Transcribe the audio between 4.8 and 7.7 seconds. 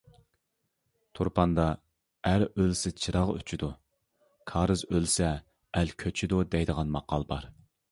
ئۆلسە، ئەل كۆچىدۇ» دەيدىغان ماقال بار.